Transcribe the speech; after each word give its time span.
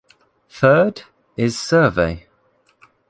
Third, 0.49 1.03
is 1.37 1.59
survey. 1.59 2.25